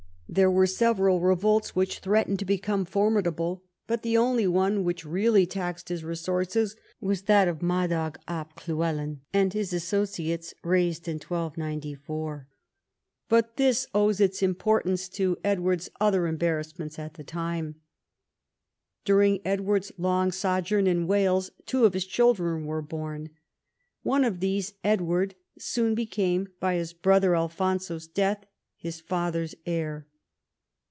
[0.33, 5.45] There were several revolts which threatened to become formidable, but the only one which really
[5.45, 12.47] taxed his resources was that which Madog ab Llywelyn and his associates raised in 1294;
[13.29, 17.75] and this owes its importance to Edward's other embarrass ments at the time.
[19.03, 23.31] During Edward's long sojourn in Wales two of his children were born.
[24.03, 28.45] One of these, Edward, soon became by his brother Alfonso's death
[28.77, 30.07] his father's heir.